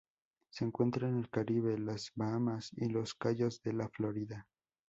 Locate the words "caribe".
1.29-1.77